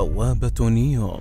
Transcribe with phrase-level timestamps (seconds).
[0.00, 1.20] بوابة نيوم.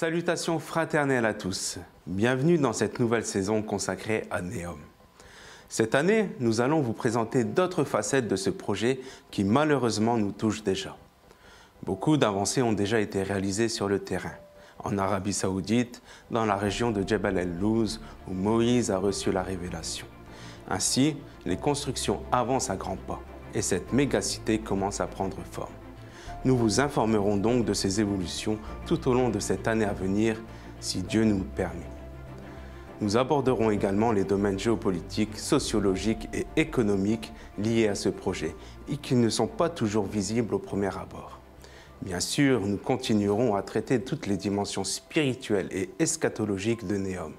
[0.00, 1.80] Salutations fraternelles à tous.
[2.06, 4.78] Bienvenue dans cette nouvelle saison consacrée à Neom.
[5.68, 9.00] Cette année, nous allons vous présenter d'autres facettes de ce projet
[9.32, 10.96] qui malheureusement nous touche déjà.
[11.82, 14.34] Beaucoup d'avancées ont déjà été réalisées sur le terrain.
[14.84, 20.06] En Arabie Saoudite, dans la région de Jebel el-Louz, où Moïse a reçu la révélation.
[20.70, 23.20] Ainsi, les constructions avancent à grands pas
[23.52, 25.72] et cette mégacité commence à prendre forme.
[26.44, 30.40] Nous vous informerons donc de ces évolutions tout au long de cette année à venir,
[30.80, 31.90] si Dieu nous le permet.
[33.00, 38.54] Nous aborderons également les domaines géopolitiques, sociologiques et économiques liés à ce projet
[38.88, 41.38] et qui ne sont pas toujours visibles au premier abord.
[42.02, 47.32] Bien sûr, nous continuerons à traiter toutes les dimensions spirituelles et eschatologiques de Néom,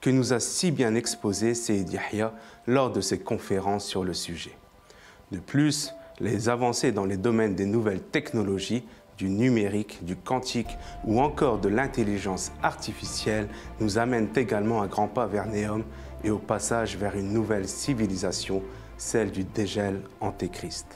[0.00, 2.34] que nous a si bien exposé Seyd Yahya
[2.66, 4.56] lors de ses conférences sur le sujet.
[5.30, 8.84] De plus, les avancées dans les domaines des nouvelles technologies,
[9.18, 13.48] du numérique, du quantique ou encore de l'intelligence artificielle
[13.80, 15.84] nous amènent également à grands pas vers Néom
[16.22, 18.62] et au passage vers une nouvelle civilisation,
[18.96, 20.86] celle du dégel antéchrist.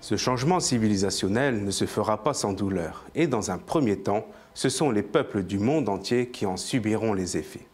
[0.00, 4.68] Ce changement civilisationnel ne se fera pas sans douleur et dans un premier temps, ce
[4.68, 7.66] sont les peuples du monde entier qui en subiront les effets.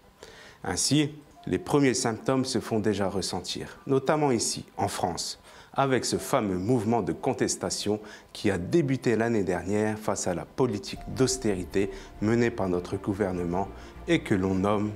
[0.62, 1.10] Ainsi,
[1.46, 5.38] les premiers symptômes se font déjà ressentir, notamment ici, en France,
[5.74, 8.00] avec ce fameux mouvement de contestation
[8.32, 11.90] qui a débuté l'année dernière face à la politique d'austérité
[12.22, 13.68] menée par notre gouvernement
[14.08, 14.92] et que l'on nomme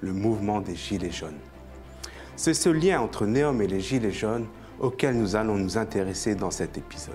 [0.00, 1.38] le mouvement des Gilets jaunes.
[2.34, 4.46] C'est ce lien entre Néom et les Gilets jaunes
[4.80, 7.14] auquel nous allons nous intéresser dans cet épisode.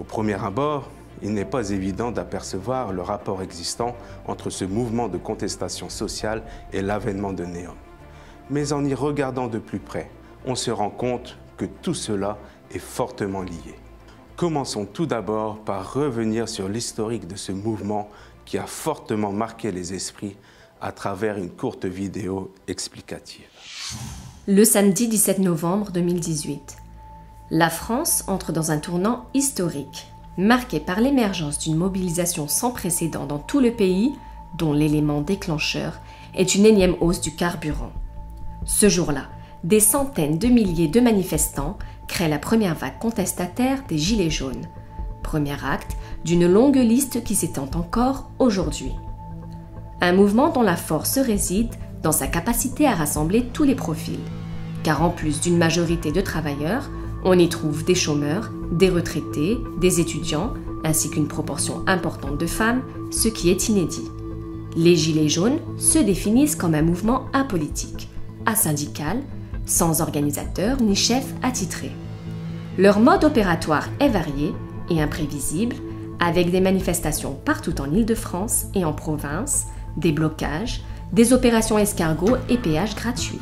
[0.00, 0.90] Au premier abord,
[1.22, 3.96] il n'est pas évident d'apercevoir le rapport existant
[4.26, 7.74] entre ce mouvement de contestation sociale et l'avènement de Néom.
[8.50, 10.10] Mais en y regardant de plus près,
[10.44, 12.38] on se rend compte que tout cela
[12.70, 13.74] est fortement lié.
[14.36, 18.08] Commençons tout d'abord par revenir sur l'historique de ce mouvement
[18.44, 20.36] qui a fortement marqué les esprits
[20.80, 23.48] à travers une courte vidéo explicative.
[24.46, 26.76] Le samedi 17 novembre 2018,
[27.50, 33.38] la France entre dans un tournant historique, marqué par l'émergence d'une mobilisation sans précédent dans
[33.38, 34.14] tout le pays,
[34.56, 36.00] dont l'élément déclencheur
[36.34, 37.92] est une énième hausse du carburant.
[38.64, 39.28] Ce jour-là,
[39.64, 44.66] des centaines de milliers de manifestants créent la première vague contestataire des Gilets jaunes.
[45.22, 48.92] Premier acte d'une longue liste qui s'étend encore aujourd'hui.
[50.00, 54.20] Un mouvement dont la force réside dans sa capacité à rassembler tous les profils.
[54.84, 56.88] Car en plus d'une majorité de travailleurs,
[57.24, 60.54] on y trouve des chômeurs, des retraités, des étudiants,
[60.84, 64.08] ainsi qu'une proportion importante de femmes, ce qui est inédit.
[64.76, 68.08] Les Gilets jaunes se définissent comme un mouvement apolitique,
[68.46, 69.18] asyndical,
[69.68, 71.92] sans organisateur ni chef attitré.
[72.78, 74.52] Leur mode opératoire est varié
[74.90, 75.76] et imprévisible,
[76.20, 82.56] avec des manifestations partout en Île-de-France et en province, des blocages, des opérations escargots et
[82.56, 83.40] péages gratuits.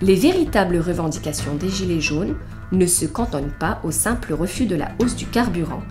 [0.00, 2.36] Les véritables revendications des Gilets jaunes
[2.72, 5.82] ne se cantonnent pas au simple refus de la hausse du carburant.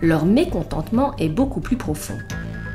[0.00, 2.18] Leur mécontentement est beaucoup plus profond.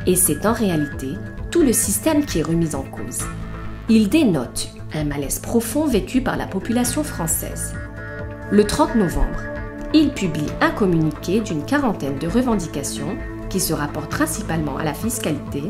[0.06, 1.09] Et c'est en réalité
[1.51, 3.19] tout le système qui est remis en cause.
[3.89, 7.74] Il dénote un malaise profond vécu par la population française.
[8.52, 9.42] Le 30 novembre,
[9.94, 13.18] il publie un communiqué d'une quarantaine de revendications
[13.50, 15.63] qui se rapportent principalement à la fiscalité,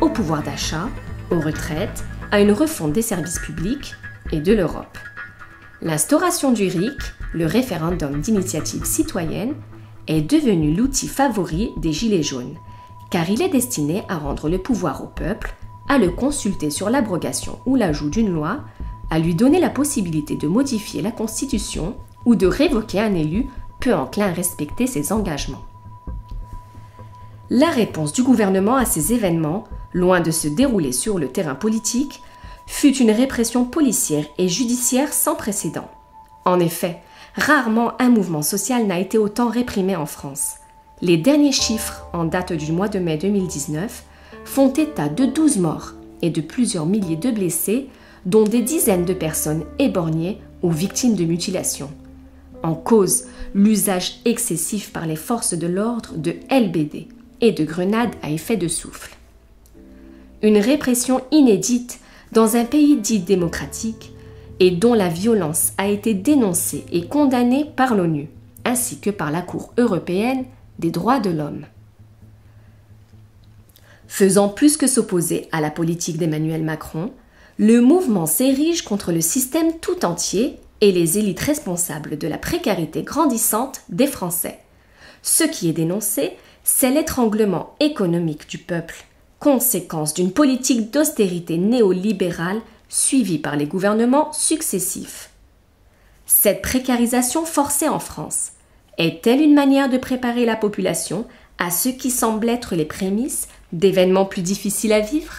[0.00, 0.88] au pouvoir d'achat,
[1.30, 3.94] aux retraites, à une refonte des services publics
[4.32, 4.98] et de l'Europe.
[5.82, 6.98] L'instauration du RIC,
[7.32, 9.54] le référendum d'initiative citoyenne,
[10.06, 12.56] est devenu l'outil favori des Gilets jaunes,
[13.10, 15.54] car il est destiné à rendre le pouvoir au peuple
[15.88, 18.60] à le consulter sur l'abrogation ou l'ajout d'une loi,
[19.10, 23.46] à lui donner la possibilité de modifier la Constitution ou de révoquer un élu
[23.80, 25.64] peu enclin à respecter ses engagements.
[27.50, 32.22] La réponse du gouvernement à ces événements, loin de se dérouler sur le terrain politique,
[32.66, 35.88] fut une répression policière et judiciaire sans précédent.
[36.44, 37.00] En effet,
[37.36, 40.56] rarement un mouvement social n'a été autant réprimé en France.
[41.02, 44.04] Les derniers chiffres en date du mois de mai 2019
[44.46, 47.88] font état de 12 morts et de plusieurs milliers de blessés,
[48.24, 51.90] dont des dizaines de personnes éborgnées ou victimes de mutilations.
[52.62, 57.08] En cause, l'usage excessif par les forces de l'ordre de LBD
[57.40, 59.14] et de grenades à effet de souffle.
[60.42, 61.98] une répression inédite
[62.32, 64.12] dans un pays dit démocratique
[64.60, 68.28] et dont la violence a été dénoncée et condamnée par l'ONU,
[68.64, 70.44] ainsi que par la Cour européenne
[70.78, 71.66] des droits de l'homme.
[74.08, 77.12] Faisant plus que s'opposer à la politique d'Emmanuel Macron,
[77.58, 83.02] le mouvement s'érige contre le système tout entier et les élites responsables de la précarité
[83.02, 84.58] grandissante des Français.
[85.22, 86.32] Ce qui est dénoncé,
[86.64, 89.04] c'est l'étranglement économique du peuple,
[89.38, 95.30] conséquence d'une politique d'austérité néolibérale suivie par les gouvernements successifs.
[96.26, 98.52] Cette précarisation forcée en France
[98.98, 101.26] est-elle une manière de préparer la population
[101.58, 105.32] à ce qui semble être les prémices d'événements plus difficiles à vivre?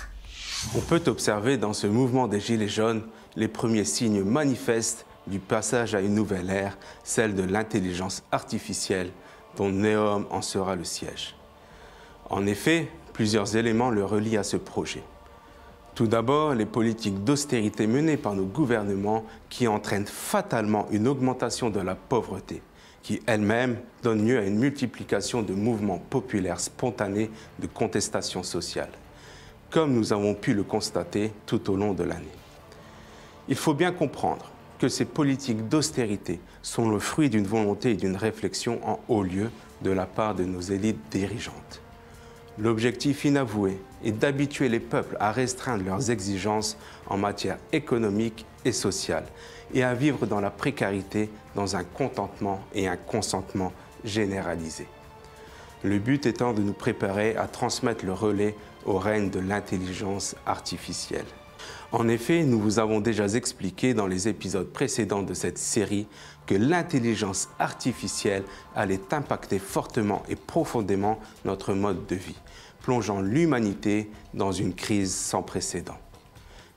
[0.75, 3.03] On peut observer dans ce mouvement des Gilets jaunes
[3.35, 9.11] les premiers signes manifestes du passage à une nouvelle ère, celle de l'intelligence artificielle,
[9.55, 11.35] dont Neom en sera le siège.
[12.29, 15.03] En effet, plusieurs éléments le relient à ce projet.
[15.95, 21.79] Tout d'abord, les politiques d'austérité menées par nos gouvernements qui entraînent fatalement une augmentation de
[21.79, 22.61] la pauvreté,
[23.03, 27.29] qui elle-même donne lieu à une multiplication de mouvements populaires spontanés
[27.59, 28.89] de contestation sociale,
[29.69, 32.25] comme nous avons pu le constater tout au long de l'année.
[33.47, 38.15] Il faut bien comprendre que ces politiques d'austérité sont le fruit d'une volonté et d'une
[38.15, 39.49] réflexion en haut lieu
[39.81, 41.81] de la part de nos élites dirigeantes.
[42.59, 46.75] L'objectif inavoué est d'habituer les peuples à restreindre leurs exigences
[47.05, 49.25] en matière économique et sociale
[49.73, 53.73] et à vivre dans la précarité, dans un contentement et un consentement
[54.03, 54.87] généralisé.
[55.83, 58.55] Le but étant de nous préparer à transmettre le relais
[58.85, 61.25] au règne de l'intelligence artificielle.
[61.91, 66.07] En effet, nous vous avons déjà expliqué dans les épisodes précédents de cette série
[66.45, 68.43] que l'intelligence artificielle
[68.75, 72.39] allait impacter fortement et profondément notre mode de vie,
[72.81, 75.97] plongeant l'humanité dans une crise sans précédent.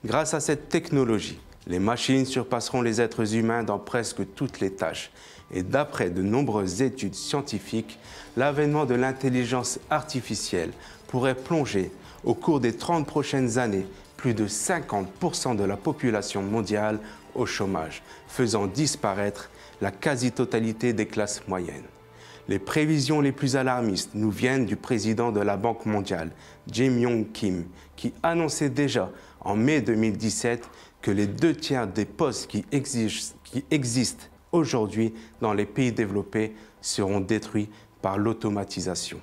[0.03, 5.11] Grâce à cette technologie, les machines surpasseront les êtres humains dans presque toutes les tâches.
[5.53, 7.99] Et d'après de nombreuses études scientifiques,
[8.35, 10.71] l'avènement de l'intelligence artificielle
[11.07, 11.91] pourrait plonger
[12.23, 13.85] au cours des 30 prochaines années
[14.21, 16.99] plus de 50% de la population mondiale
[17.33, 19.49] au chômage, faisant disparaître
[19.81, 21.87] la quasi-totalité des classes moyennes.
[22.47, 26.29] Les prévisions les plus alarmistes nous viennent du président de la Banque mondiale,
[26.71, 27.65] Jim Yong Kim,
[27.95, 29.09] qui annonçait déjà
[29.39, 30.69] en mai 2017
[31.01, 32.63] que les deux tiers des postes qui,
[33.43, 37.69] qui existent aujourd'hui dans les pays développés seront détruits
[38.03, 39.19] par l'automatisation.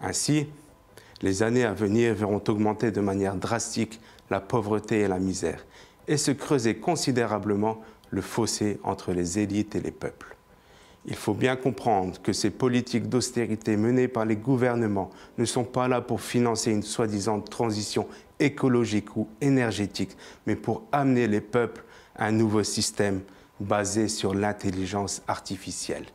[0.00, 0.46] Ainsi,
[1.22, 4.00] les années à venir verront augmenter de manière drastique
[4.30, 5.64] la pauvreté et la misère,
[6.06, 7.80] et se creuser considérablement
[8.10, 10.36] le fossé entre les élites et les peuples.
[11.06, 15.88] Il faut bien comprendre que ces politiques d'austérité menées par les gouvernements ne sont pas
[15.88, 18.06] là pour financer une soi-disant transition
[18.40, 20.16] écologique ou énergétique,
[20.46, 21.84] mais pour amener les peuples
[22.14, 23.22] à un nouveau système
[23.58, 26.06] basé sur l'intelligence artificielle.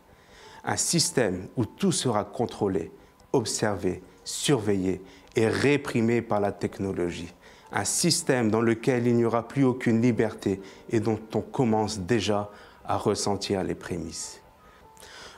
[0.63, 2.91] Un système où tout sera contrôlé,
[3.33, 5.01] observé, surveillé
[5.35, 7.33] et réprimé par la technologie.
[7.71, 12.51] Un système dans lequel il n'y aura plus aucune liberté et dont on commence déjà
[12.85, 14.43] à ressentir les prémices.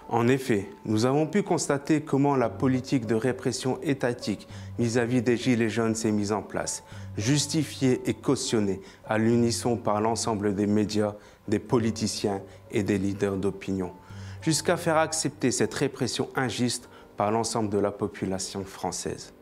[0.08, 5.70] En effet, nous avons pu constater comment la politique de répression étatique vis-à-vis des Gilets
[5.70, 6.84] jaunes s'est mise en place,
[7.18, 11.16] justifiée et cautionnée à l'unisson par l'ensemble des médias,
[11.48, 13.94] des politiciens et des leaders d'opinion,
[14.42, 19.34] jusqu'à faire accepter cette répression injuste par l'ensemble de la population française.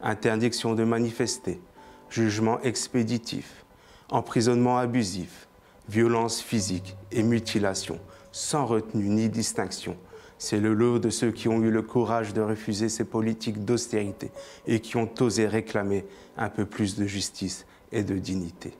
[0.00, 1.60] Interdiction de manifester,
[2.08, 3.64] jugement expéditif,
[4.10, 5.48] emprisonnement abusif,
[5.88, 7.98] violence physique et mutilation,
[8.32, 9.96] sans retenue ni distinction.
[10.38, 14.30] C'est le lot de ceux qui ont eu le courage de refuser ces politiques d'austérité
[14.66, 16.06] et qui ont osé réclamer
[16.36, 18.72] un peu plus de justice et de dignité.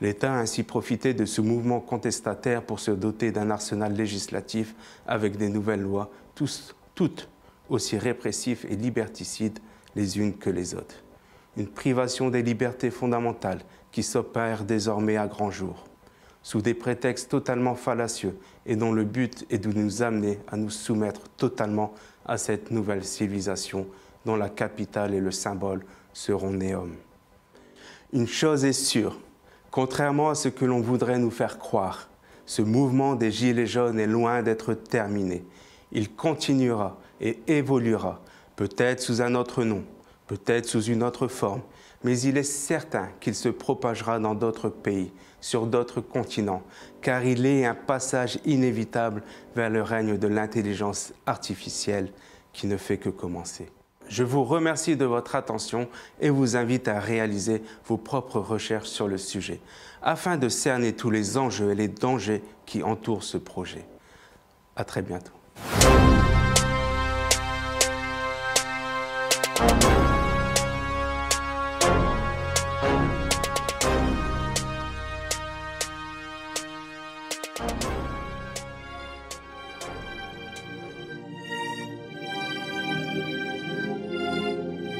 [0.00, 4.74] L'État a ainsi profité de ce mouvement contestataire pour se doter d'un arsenal législatif
[5.06, 7.28] avec des nouvelles lois, toutes
[7.68, 9.58] aussi répressifs et liberticides
[9.94, 11.02] les unes que les autres.
[11.56, 15.84] Une privation des libertés fondamentales qui s'opère désormais à grand jour,
[16.42, 20.70] sous des prétextes totalement fallacieux et dont le but est de nous amener à nous
[20.70, 21.94] soumettre totalement
[22.26, 23.86] à cette nouvelle civilisation
[24.24, 26.94] dont la capitale et le symbole seront Néom.
[28.12, 29.18] Une chose est sûre,
[29.70, 32.08] contrairement à ce que l'on voudrait nous faire croire,
[32.46, 35.44] ce mouvement des Gilets jaunes est loin d'être terminé.
[35.92, 38.20] Il continuera et évoluera,
[38.56, 39.84] peut-être sous un autre nom,
[40.26, 41.62] peut-être sous une autre forme,
[42.04, 46.62] mais il est certain qu'il se propagera dans d'autres pays, sur d'autres continents,
[47.00, 49.22] car il est un passage inévitable
[49.54, 52.12] vers le règne de l'intelligence artificielle
[52.52, 53.68] qui ne fait que commencer.
[54.08, 55.86] Je vous remercie de votre attention
[56.20, 59.60] et vous invite à réaliser vos propres recherches sur le sujet
[60.00, 63.84] afin de cerner tous les enjeux et les dangers qui entourent ce projet.
[64.76, 65.37] À très bientôt.